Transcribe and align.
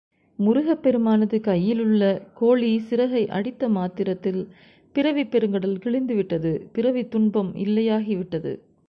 முருகப் 0.39 0.83
பெருமானது 0.83 1.41
கையிலுள்ள 1.41 2.03
கோழி 2.33 2.79
சிறகை 2.79 3.27
அடித்த 3.29 3.69
மாத்திரத்தில் 3.69 4.41
பிறவிப் 4.95 5.31
பெருங்கடல் 5.31 5.77
கிழிந்துவிட்டது 5.77 6.53
பிறவித் 6.73 7.11
துன்பம் 7.11 7.55
இல்லையாகி 7.55 8.17
விட்டது. 8.17 8.53